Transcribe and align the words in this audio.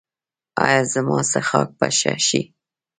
ایا 0.65 0.81
زما 0.93 1.17
څښاک 1.29 1.67
به 1.77 1.87
ښه 1.97 2.13
شي؟ 2.27 2.41